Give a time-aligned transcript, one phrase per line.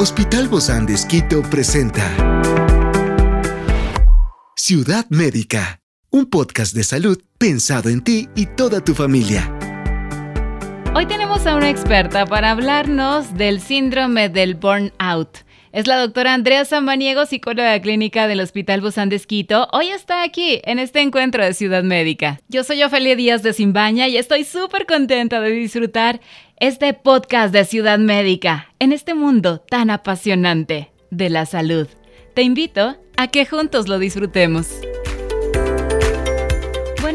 [0.00, 2.04] Hospital Bozán de Esquito presenta
[4.54, 5.80] Ciudad Médica,
[6.10, 9.52] un podcast de salud pensado en ti y toda tu familia.
[10.94, 15.38] Hoy tenemos a una experta para hablarnos del síndrome del burnout.
[15.78, 19.68] Es la doctora Andrea Samaniego, psicóloga clínica del Hospital Bozán de Esquito.
[19.70, 22.40] Hoy está aquí en este encuentro de Ciudad Médica.
[22.48, 26.20] Yo soy Ofelia Díaz de Simbaña y estoy súper contenta de disfrutar
[26.58, 31.86] este podcast de Ciudad Médica en este mundo tan apasionante de la salud.
[32.34, 34.80] Te invito a que juntos lo disfrutemos.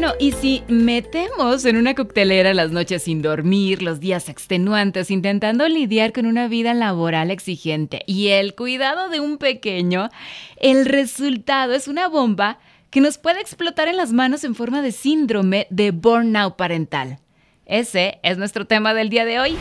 [0.04, 5.66] Bueno, y si metemos en una coctelera las noches sin dormir, los días extenuantes, intentando
[5.66, 10.10] lidiar con una vida laboral exigente y el cuidado de un pequeño,
[10.58, 12.58] el resultado es una bomba
[12.90, 17.18] que nos puede explotar en las manos en forma de síndrome de burnout parental.
[17.64, 19.56] Ese es nuestro tema del día de hoy.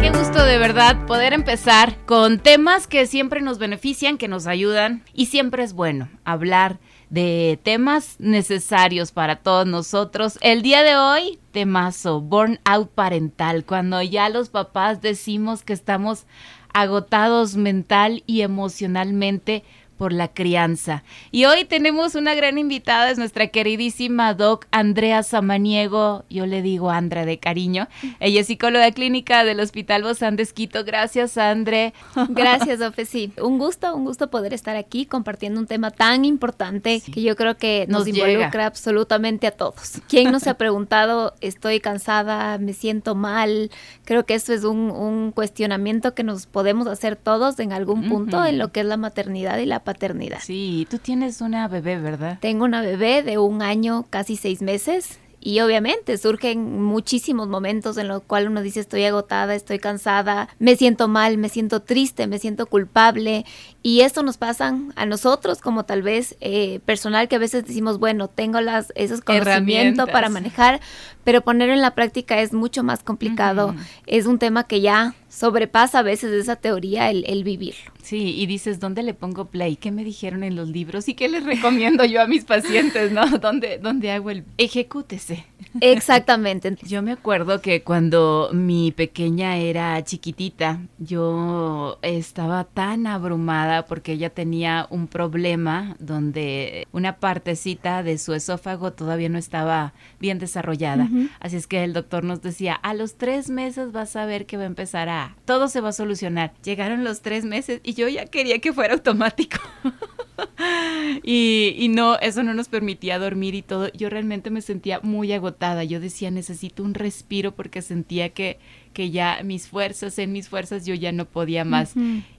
[0.00, 5.04] Qué gusto de verdad poder empezar con temas que siempre nos benefician, que nos ayudan
[5.14, 10.38] y siempre es bueno hablar de temas necesarios para todos nosotros.
[10.42, 16.26] El día de hoy, temazo, burnout parental, cuando ya los papás decimos que estamos
[16.72, 19.64] agotados mental y emocionalmente
[19.98, 21.02] por la crianza.
[21.30, 26.90] Y hoy tenemos una gran invitada, es nuestra queridísima doc Andrea Samaniego, yo le digo
[26.90, 27.88] Andrea de cariño.
[28.20, 30.84] Ella es psicóloga clínica del Hospital Bozán de Esquito.
[30.84, 31.92] Gracias, Andre.
[32.28, 33.32] Gracias, Ofe, sí.
[33.42, 37.56] Un gusto, un gusto poder estar aquí compartiendo un tema tan importante que yo creo
[37.56, 40.00] que nos, involucra absolutamente a todos.
[40.08, 43.70] ¿Quién nos ha preguntado, estoy cansada, me siento mal?
[44.04, 48.58] Creo que eso es un, cuestionamiento que nos podemos hacer todos en algún punto en
[48.58, 50.40] lo que es la maternidad y la paternidad.
[50.42, 52.36] Sí, tú tienes una bebé, ¿verdad?
[52.42, 55.18] Tengo una bebé de un año, casi seis meses.
[55.40, 60.76] Y obviamente surgen muchísimos momentos en los cuales uno dice estoy agotada, estoy cansada, me
[60.76, 63.46] siento mal, me siento triste, me siento culpable.
[63.82, 67.98] Y esto nos pasa a nosotros como tal vez eh, personal que a veces decimos,
[67.98, 70.80] bueno, tengo las, esos conocimientos para manejar,
[71.24, 73.74] pero ponerlo en la práctica es mucho más complicado.
[74.06, 77.92] Es un tema que ya sobrepasa a veces esa teoría el, el vivirlo.
[78.02, 79.76] Sí, y dices, ¿dónde le pongo play?
[79.76, 81.08] ¿Qué me dijeron en los libros?
[81.08, 83.26] ¿Y qué les recomiendo yo a mis pacientes, no?
[83.38, 85.44] ¿Dónde, dónde hago el ejecútese?
[85.80, 86.76] Exactamente.
[86.86, 94.30] Yo me acuerdo que cuando mi pequeña era chiquitita, yo estaba tan abrumada porque ella
[94.30, 101.08] tenía un problema donde una partecita de su esófago todavía no estaba bien desarrollada.
[101.40, 104.56] Así es que el doctor nos decía, a los tres meses vas a ver que
[104.56, 106.52] va a empezar a, todo se va a solucionar.
[106.62, 109.58] Llegaron los tres meses y yo ya quería que fuera automático.
[111.22, 113.90] y, y, no, eso no nos permitía dormir y todo.
[113.92, 115.84] Yo realmente me sentía muy agotada.
[115.84, 118.58] Yo decía, necesito un respiro porque sentía que,
[118.92, 121.94] que ya mis fuerzas, en mis fuerzas, yo ya no podía más.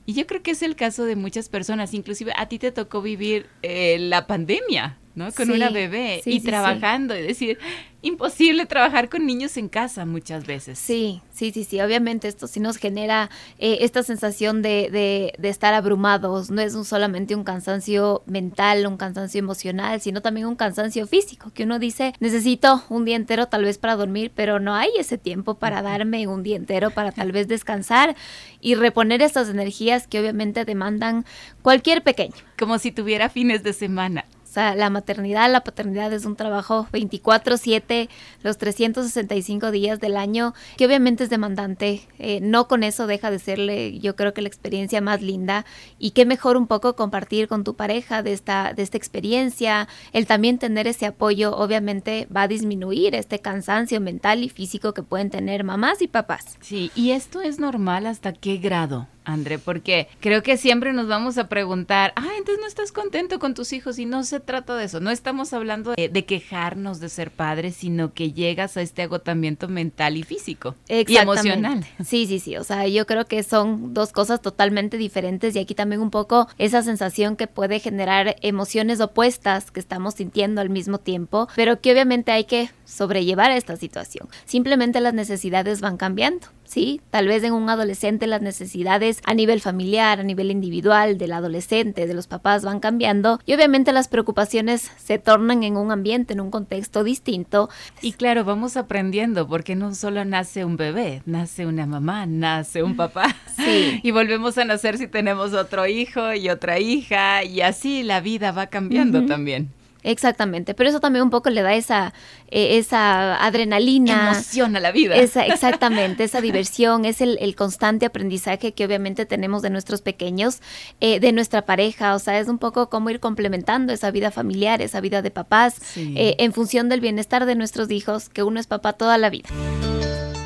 [0.05, 1.93] Y yo creo que es el caso de muchas personas.
[1.93, 4.98] Inclusive a ti te tocó vivir eh, la pandemia.
[5.19, 5.33] ¿No?
[5.33, 7.59] Con una bebé y trabajando y decir,
[8.01, 10.79] imposible trabajar con niños en casa muchas veces.
[10.79, 15.49] Sí, sí, sí, sí, obviamente esto sí nos genera eh, esta sensación de, de, de,
[15.49, 20.55] estar abrumados, no es un, solamente un cansancio mental, un cansancio emocional, sino también un
[20.55, 24.73] cansancio físico, que uno dice, necesito un día entero tal vez para dormir, pero no
[24.73, 28.15] hay ese tiempo para darme un día entero para tal vez descansar
[28.61, 31.25] y reponer estas energías que obviamente demandan
[31.61, 32.35] cualquier pequeño.
[32.57, 34.23] Como si tuviera fines de semana.
[34.49, 38.09] O sea, la maternidad, la paternidad es un trabajo 24/7,
[38.41, 42.01] los 365 días del año, que obviamente es demandante.
[42.17, 45.65] Eh, no con eso deja de serle, yo creo que la experiencia más linda.
[45.99, 49.87] Y qué mejor un poco compartir con tu pareja de esta, de esta experiencia.
[50.13, 55.03] El también tener ese apoyo, obviamente, va a disminuir este cansancio mental y físico que
[55.03, 56.57] pueden tener mamás y papás.
[56.61, 59.07] Sí, y esto es normal hasta qué grado.
[59.25, 63.53] André, porque creo que siempre nos vamos a preguntar, ah, entonces no estás contento con
[63.53, 67.31] tus hijos y no se trata de eso, no estamos hablando de, quejarnos de ser
[67.31, 71.85] padres, sino que llegas a este agotamiento mental y físico y emocional.
[72.03, 75.75] Sí, sí, sí, o sea, yo creo que son dos cosas totalmente diferentes y aquí
[75.75, 80.97] también un poco esa sensación que puede generar emociones opuestas que estamos sintiendo al mismo
[80.97, 84.27] tiempo, pero que obviamente hay que sobrellevar esta situación.
[84.45, 86.47] Simplemente las necesidades van cambiando.
[86.69, 87.01] ¿sí?
[87.09, 92.07] Tal vez en un adolescente las necesidades a nivel familiar, a nivel individual del adolescente,
[92.07, 96.41] de los papás van cambiando y obviamente las preocupaciones se tornan en un ambiente, en
[96.41, 97.69] un contexto distinto.
[98.01, 102.95] Y claro, vamos aprendiendo porque no solo nace un bebé, nace una mamá, nace un
[102.95, 103.35] papá.
[103.59, 103.99] Sí.
[104.03, 108.53] y volvemos a nacer si tenemos otro hijo y otra hija y así la vida
[108.53, 109.69] va cambiando también.
[110.03, 112.13] Exactamente, pero eso también un poco le da esa,
[112.49, 114.31] eh, esa adrenalina.
[114.31, 115.15] Emoción a la vida.
[115.15, 120.61] Esa, exactamente, esa diversión, es el, constante aprendizaje que obviamente tenemos de nuestros pequeños,
[121.01, 124.81] eh, de nuestra pareja, o sea, es un poco como ir complementando esa vida familiar,
[124.81, 128.67] esa vida de papás, eh, en función del bienestar de nuestros hijos, que uno es
[128.67, 129.49] papá toda la vida.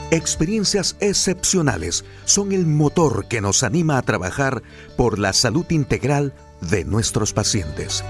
[0.10, 4.64] Experiencias excepcionales son el motor que nos anima a trabajar
[4.96, 8.04] por la salud integral de nuestros pacientes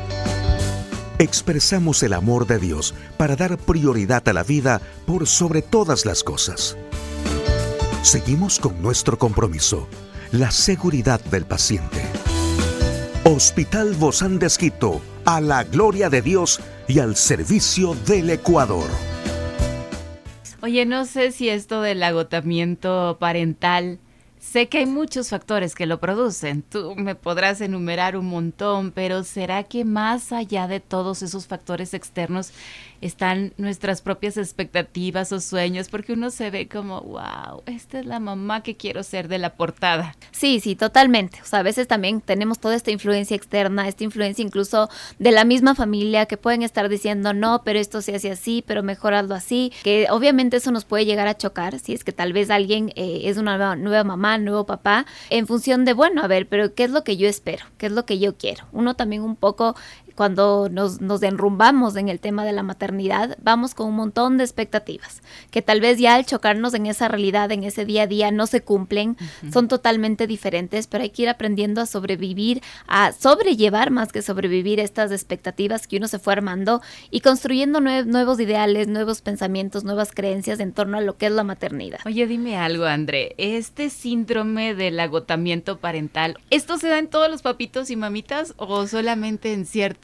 [1.24, 6.24] expresamos el amor de Dios para dar prioridad a la vida por sobre todas las
[6.24, 6.78] cosas.
[8.02, 9.88] Seguimos con nuestro compromiso,
[10.32, 12.04] la seguridad del paciente.
[13.24, 18.90] Hospital Bozán de Esquito, a la gloria de Dios y al servicio del Ecuador.
[20.62, 24.00] Oye, no sé si esto del agotamiento parental
[24.44, 29.24] Sé que hay muchos factores que lo producen, tú me podrás enumerar un montón, pero
[29.24, 32.52] ¿será que más allá de todos esos factores externos
[33.04, 38.20] están nuestras propias expectativas o sueños, porque uno se ve como, wow, esta es la
[38.20, 40.16] mamá que quiero ser de la portada.
[40.32, 41.42] Sí, sí, totalmente.
[41.42, 45.44] O sea, a veces también tenemos toda esta influencia externa, esta influencia incluso de la
[45.44, 49.74] misma familia que pueden estar diciendo, no, pero esto se hace así, pero mejor así,
[49.84, 53.24] que obviamente eso nos puede llegar a chocar si es que tal vez alguien eh,
[53.26, 56.92] es una nueva mamá, nuevo papá, en función de, bueno, a ver, pero ¿qué es
[56.92, 57.66] lo que yo espero?
[57.78, 58.66] ¿Qué es lo que yo quiero?
[58.72, 59.76] Uno también un poco
[60.16, 64.44] cuando nos, nos enrumbamos en el tema de la maternidad, vamos con un montón de
[64.44, 68.32] expectativas, que tal vez ya al chocarnos en esa realidad, en ese día a día,
[68.32, 69.18] no se cumplen,
[69.52, 74.80] son totalmente diferentes, pero hay que ir aprendiendo a sobrevivir, a sobrellevar más que sobrevivir
[74.80, 80.60] estas expectativas que uno se fue armando y construyendo nuevos ideales, nuevos pensamientos, nuevas creencias
[80.60, 82.00] en torno a lo que es la maternidad.
[82.06, 87.42] Oye, dime algo, André, este síndrome del agotamiento parental, ¿esto se da en todos los
[87.42, 90.03] papitos y mamitas o solamente en ciertos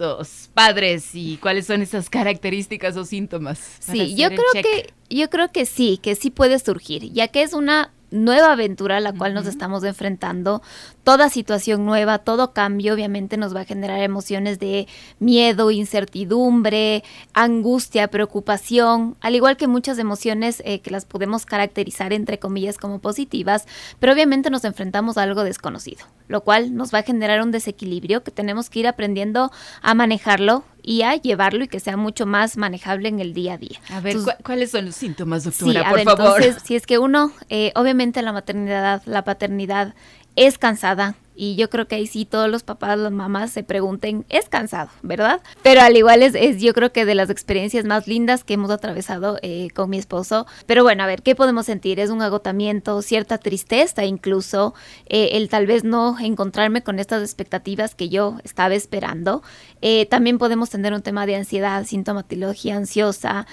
[0.54, 3.60] padres y cuáles son esas características o síntomas?
[3.80, 7.54] Sí, yo creo que yo creo que sí, que sí puede surgir, ya que es
[7.54, 10.61] una nueva aventura a la cual nos estamos enfrentando.
[11.03, 14.88] Toda situación nueva, todo cambio obviamente nos va a generar emociones de
[15.19, 17.03] miedo, incertidumbre,
[17.33, 23.00] angustia, preocupación, al igual que muchas emociones eh, que las podemos caracterizar entre comillas como
[23.00, 23.67] positivas,
[24.00, 28.23] pero obviamente nos enfrentamos a algo desconocido, lo cual nos va a generar un desequilibrio
[28.23, 29.51] que tenemos que ir aprendiendo
[29.81, 33.57] a manejarlo y a llevarlo y que sea mucho más manejable en el día a
[33.57, 33.79] día.
[33.91, 36.41] A ver, ¿cuáles son los síntomas, doctora, por favor?
[36.41, 39.93] Entonces, si es que uno, eh, obviamente la maternidad, la paternidad
[40.35, 44.25] es cansada, y yo creo que ahí sí todos los papás, las mamás se pregunten,
[44.27, 45.39] es cansado, ¿verdad?
[45.63, 48.69] Pero al igual es, es yo creo que de las experiencias más lindas que hemos
[48.71, 50.47] atravesado eh, con mi esposo.
[50.65, 52.01] Pero bueno, a ver, ¿qué podemos sentir?
[52.01, 54.74] Es un agotamiento, cierta tristeza incluso,
[55.06, 59.41] eh, el tal vez no encontrarme con estas expectativas que yo estaba esperando.
[59.81, 63.47] Eh, también podemos tener un tema de ansiedad, sintomatología ansiosa,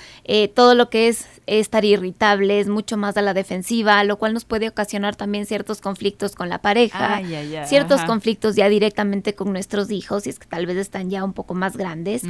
[0.56, 4.44] todo lo que es estar irritable, es mucho más a la defensiva, lo cual nos
[4.44, 7.14] puede ocasionar también ciertos conflictos con la pareja.
[7.14, 10.76] Ay, ay, ay ciertos conflictos ya directamente con nuestros hijos, y es que tal vez
[10.76, 12.22] están ya un poco más grandes.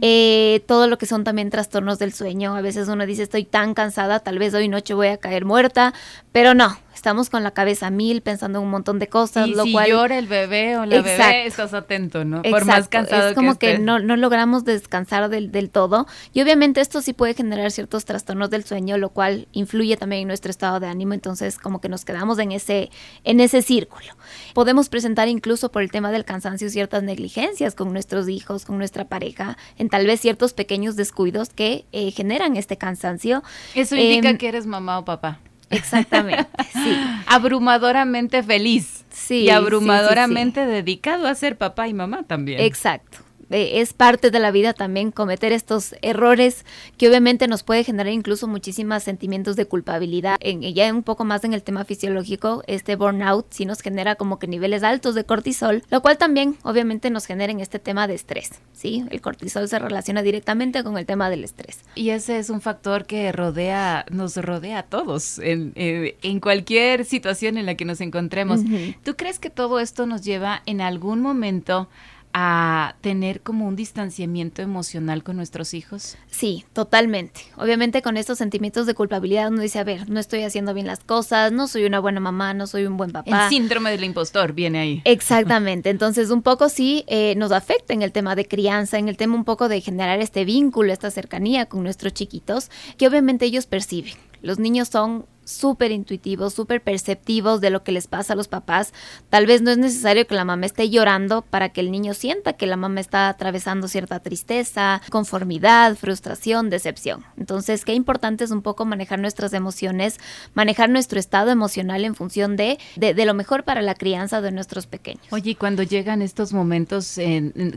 [0.00, 2.54] Eh, todo lo que son también trastornos del sueño.
[2.56, 5.94] A veces uno dice, estoy tan cansada, tal vez hoy noche voy a caer muerta,
[6.32, 9.48] pero no, estamos con la cabeza mil pensando en un montón de cosas.
[9.48, 12.42] Y si llora el bebé o la bebé, estás atento, ¿no?
[12.42, 16.06] Por más cansado Es como que, no, no, logramos descansar del, del, todo.
[16.32, 20.28] Y obviamente esto sí puede generar ciertos trastornos del sueño, lo cual influye también en
[20.28, 21.14] nuestro estado de ánimo.
[21.14, 22.90] Entonces, como que nos quedamos en ese,
[23.24, 24.06] en ese círculo.
[24.54, 29.06] Podemos presentar incluso por el tema del cansancio ciertas negligencias con nuestros hijos, con nuestra
[29.06, 33.42] pareja, en tal vez ciertos pequeños descuidos que eh, generan este cansancio.
[33.74, 35.40] Eso indica em, que eres mamá o papá.
[35.76, 36.96] Exactamente, sí.
[37.26, 39.04] Abrumadoramente feliz.
[39.10, 39.42] Sí.
[39.42, 42.60] Y abrumadoramente dedicado a ser papá y mamá también.
[42.60, 43.23] Exacto.
[43.50, 46.64] Eh, es parte de la vida también cometer estos errores
[46.96, 50.36] que obviamente nos puede generar incluso muchísimos sentimientos de culpabilidad.
[50.40, 54.38] En, ya un poco más en el tema fisiológico, este burnout sí nos genera como
[54.38, 58.14] que niveles altos de cortisol, lo cual también obviamente nos genera en este tema de
[58.14, 58.50] estrés.
[58.72, 59.04] ¿sí?
[59.10, 61.80] El cortisol se relaciona directamente con el tema del estrés.
[61.94, 67.04] Y ese es un factor que rodea, nos rodea a todos en, eh, en cualquier
[67.04, 68.60] situación en la que nos encontremos.
[69.04, 71.88] ¿Tú crees que todo esto nos lleva en algún momento
[72.36, 76.16] a tener como un distanciamiento emocional con nuestros hijos?
[76.28, 77.42] Sí, totalmente.
[77.56, 80.98] Obviamente con estos sentimientos de culpabilidad uno dice, a ver, no estoy haciendo bien las
[80.98, 83.44] cosas, no soy una buena mamá, no soy un buen papá.
[83.44, 85.02] El síndrome del impostor viene ahí.
[85.04, 85.90] Exactamente.
[85.90, 89.36] Entonces un poco sí eh, nos afecta en el tema de crianza, en el tema
[89.36, 94.14] un poco de generar este vínculo, esta cercanía con nuestros chiquitos, que obviamente ellos perciben
[94.44, 98.92] Los niños son súper intuitivos, súper perceptivos de lo que les pasa a los papás.
[99.30, 102.54] Tal vez no es necesario que la mamá esté llorando para que el niño sienta
[102.54, 107.24] que la mamá está atravesando cierta tristeza, conformidad, frustración, decepción.
[107.36, 110.18] Entonces, qué importante es un poco manejar nuestras emociones,
[110.54, 114.86] manejar nuestro estado emocional en función de, de, lo mejor para la crianza de nuestros
[114.86, 115.24] pequeños.
[115.30, 117.18] Oye, cuando llegan estos momentos,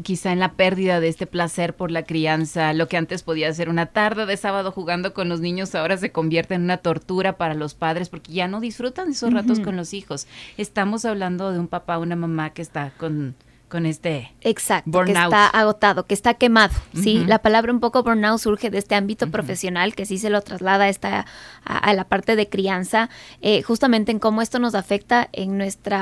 [0.04, 3.70] quizá en la pérdida de este placer por la crianza, lo que antes podía ser
[3.70, 7.54] una tarde de sábado jugando con los niños, ahora se convierte en una tortura para
[7.54, 10.28] los padres porque ya no disfrutan esos ratos con los hijos.
[10.58, 13.36] Estamos hablando de un papá, una mamá que está con
[13.68, 16.74] con este Exacto, que está agotado, que está quemado.
[16.94, 20.42] Sí, la palabra un poco burnout surge de este ámbito profesional que sí se lo
[20.42, 21.26] traslada a, esta,
[21.66, 23.10] a, la parte de crianza,
[23.42, 25.98] eh, justamente en cómo esto nos afecta en nuestro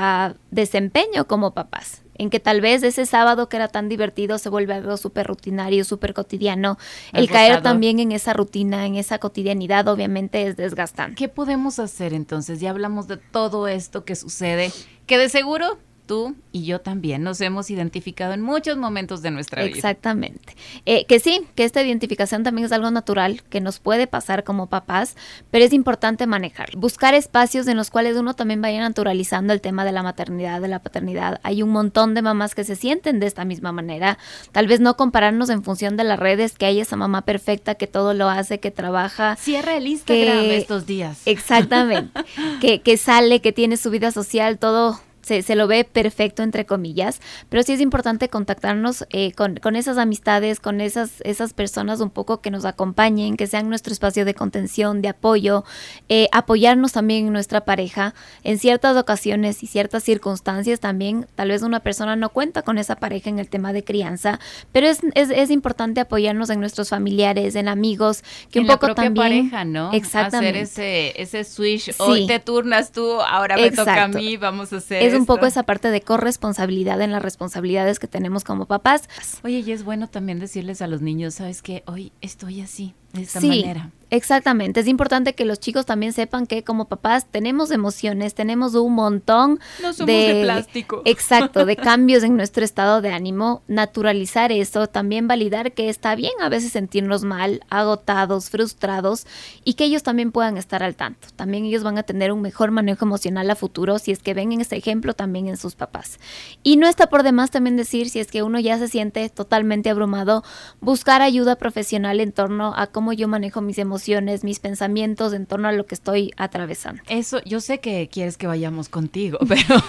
[0.52, 4.74] desempeño como papás en que tal vez ese sábado que era tan divertido se vuelve
[4.74, 6.78] algo súper rutinario, súper cotidiano.
[7.14, 11.16] El caer también en esa rutina, en esa cotidianidad, obviamente es desgastante.
[11.16, 12.60] ¿Qué podemos hacer entonces?
[12.60, 14.72] Ya hablamos de todo esto que sucede,
[15.06, 19.64] que de seguro tú y yo también nos hemos identificado en muchos momentos de nuestra
[19.64, 19.76] vida.
[19.76, 20.56] Exactamente.
[20.86, 24.68] Eh, que sí, que esta identificación también es algo natural que nos puede pasar como
[24.68, 25.16] papás,
[25.52, 26.70] pero es importante manejar.
[26.78, 30.68] Buscar espacios en los cuales uno también vaya naturalizando el tema de la maternidad, de
[30.68, 31.40] la paternidad.
[31.44, 34.18] Hay un montón de mamás que se sienten de esta misma manera.
[34.52, 37.88] Tal vez no compararnos en función de las redes, que hay esa mamá perfecta que
[37.88, 39.36] todo lo hace, que trabaja.
[39.36, 41.22] Cierra el Instagram estos días.
[41.26, 42.20] Exactamente.
[42.62, 47.20] que, que sale, que tiene su vida social, todo se, lo ve perfecto, entre comillas,
[47.50, 52.12] pero sí es importante contactarnos eh, con, con, esas amistades, con esas, esas personas un
[52.12, 55.64] poco que nos acompañen, que sean nuestro espacio de contención, de apoyo,
[56.10, 58.14] eh, apoyarnos también en nuestra pareja.
[58.44, 62.96] En ciertas ocasiones y ciertas circunstancias también, tal vez una persona no cuenta con esa
[62.96, 64.40] pareja en el tema de crianza,
[64.72, 69.50] pero es, es, es importante apoyarnos en nuestros familiares, en amigos, que un poco también...
[69.50, 69.92] pareja, ¿no?
[69.92, 70.62] Exactamente.
[70.62, 74.78] Hacer ese, ese switch, hoy te turnas tú, ahora me toca a mí, vamos a
[74.78, 79.10] hacer un poco esa parte de corresponsabilidad en las responsabilidades que tenemos como papás.
[79.44, 81.84] Oye, y es bueno también decirles a los niños, ¿sabes qué?
[81.88, 83.92] Hoy estoy así, de esta manera.
[84.12, 88.94] Exactamente, es importante que los chicos también sepan que como papás tenemos emociones, tenemos un
[88.94, 89.60] montón
[90.06, 91.02] de, plástico.
[91.06, 96.34] Exacto, de cambios en nuestro estado de ánimo, naturalizar eso, también validar que está bien
[96.40, 99.26] a veces sentirnos mal, agotados, frustrados
[99.64, 101.28] y que ellos también puedan estar al tanto.
[101.36, 104.52] También ellos van a tener un mejor manejo emocional a futuro si es que ven
[104.52, 106.20] en este ejemplo también en sus papás.
[106.62, 109.90] Y no está por demás también decir si es que uno ya se siente totalmente
[109.90, 110.44] abrumado,
[110.80, 115.68] buscar ayuda profesional en torno a cómo yo manejo mis emociones mis pensamientos en torno
[115.68, 117.02] a lo que estoy atravesando.
[117.08, 119.84] Eso, yo sé que quieres que vayamos contigo, pero,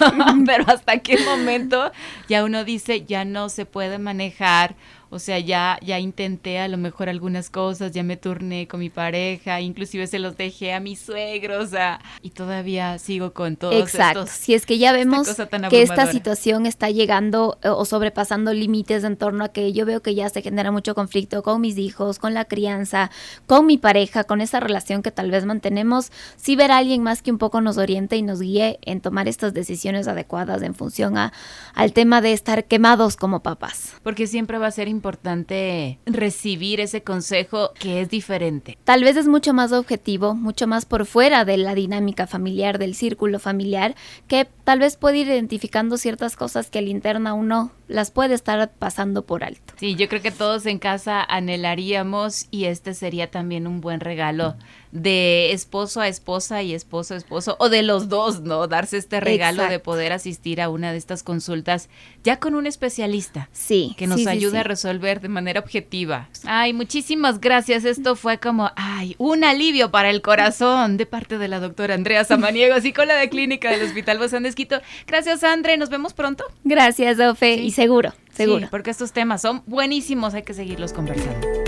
[0.45, 1.91] pero hasta qué momento
[2.27, 4.75] ya uno dice, ya no se puede manejar
[5.09, 8.89] o sea, ya, ya intenté a lo mejor algunas cosas, ya me turné con mi
[8.89, 13.75] pareja, inclusive se los dejé a mis suegros, o sea, y todavía sigo con todos
[13.75, 14.25] Exacto.
[14.27, 15.27] si es que ya vemos
[15.69, 20.01] que esta situación está llegando eh, o sobrepasando límites en torno a que yo veo
[20.01, 23.11] que ya se genera mucho conflicto con mis hijos, con la crianza,
[23.45, 27.21] con mi pareja, con esa relación que tal vez mantenemos, si ver a alguien más
[27.21, 31.17] que un poco nos oriente y nos guíe en tomar estas decisiones adecuadas en función
[31.17, 31.33] a,
[31.73, 33.93] al tema de estar quemados como papás.
[34.03, 38.77] Porque siempre va a ser importante recibir ese consejo que es diferente.
[38.83, 42.95] Tal vez es mucho más objetivo, mucho más por fuera de la dinámica familiar, del
[42.95, 43.95] círculo familiar,
[44.27, 48.71] que tal vez puede ir identificando ciertas cosas que al interno uno las puede estar
[48.73, 49.73] pasando por alto.
[49.77, 54.55] Sí, yo creo que todos en casa anhelaríamos y este sería también un buen regalo
[54.91, 58.67] de esposo a esposa y esposo a esposo, o de los dos, ¿no?
[58.67, 61.89] Darse este regalo de poder asistir a una de estas consultas
[62.23, 63.49] ya con un especialista.
[63.51, 63.95] Sí.
[63.97, 66.29] Que nos ayude a resolver de manera objetiva.
[66.45, 67.85] Ay, muchísimas gracias.
[67.85, 72.23] Esto fue como, ay, un alivio para el corazón de parte de la doctora Andrea
[72.23, 74.81] Samaniego, psicóloga de clínica del Hospital Bozán de Esquito.
[75.05, 75.77] Gracias, Andre.
[75.77, 76.43] Nos vemos pronto.
[76.63, 77.55] Gracias, Ofe.
[77.55, 78.61] Y seguro, seguro.
[78.61, 80.33] Sí, porque estos temas son buenísimos.
[80.33, 81.66] Hay que seguirlos conversando.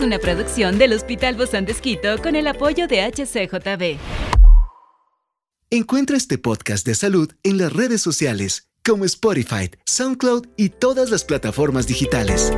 [0.00, 1.74] Una producción del Hospital Bozán de
[2.22, 3.98] con el apoyo de HCJB.
[5.70, 11.24] Encuentra este podcast de salud en las redes sociales como Spotify, SoundCloud y todas las
[11.24, 12.52] plataformas digitales.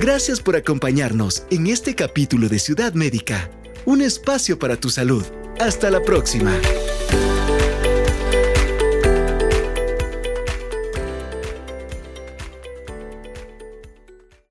[0.00, 3.50] Gracias por acompañarnos en este capítulo de Ciudad Médica,
[3.84, 5.24] un espacio para tu salud.
[5.60, 6.58] Hasta la próxima.